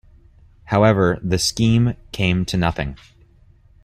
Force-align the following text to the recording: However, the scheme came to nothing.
However, 0.63 1.19
the 1.21 1.37
scheme 1.37 1.93
came 2.11 2.43
to 2.45 2.57
nothing. 2.57 2.97